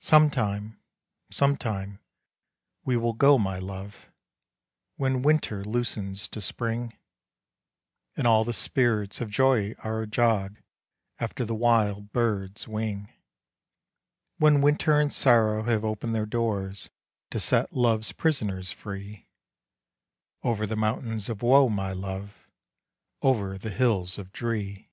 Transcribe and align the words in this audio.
Sometime, 0.00 0.80
sometime, 1.30 2.00
we 2.84 2.96
will 2.96 3.12
go, 3.12 3.38
my 3.38 3.60
Love, 3.60 4.10
When 4.96 5.22
winter 5.22 5.62
loosens 5.62 6.26
to 6.30 6.40
spring, 6.40 6.96
And 8.16 8.26
all 8.26 8.42
the 8.42 8.52
spirits 8.52 9.20
of 9.20 9.30
Joy 9.30 9.76
are 9.78 10.02
ajog, 10.04 10.56
After 11.20 11.44
the 11.44 11.54
wild 11.54 12.12
bird's 12.12 12.66
wing, 12.66 13.12
When 14.38 14.60
winter 14.60 14.98
and 14.98 15.12
sorrow 15.12 15.62
have 15.62 15.84
opened 15.84 16.16
their 16.16 16.26
doors 16.26 16.90
To 17.30 17.38
set 17.38 17.72
love's 17.72 18.10
prisoners 18.10 18.72
free, 18.72 19.28
Over 20.42 20.66
the 20.66 20.74
mountains 20.74 21.28
of 21.28 21.42
woe, 21.42 21.68
my 21.68 21.92
Love, 21.92 22.48
Over 23.22 23.56
the 23.56 23.70
hills 23.70 24.18
of 24.18 24.32
dree. 24.32 24.90